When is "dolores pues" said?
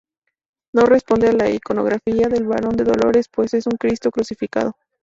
2.85-3.53